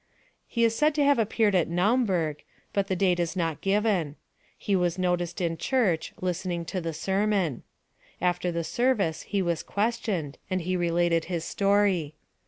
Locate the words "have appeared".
1.03-1.53